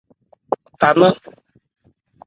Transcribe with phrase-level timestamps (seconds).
[0.69, 1.15] Ɛ tha nnán.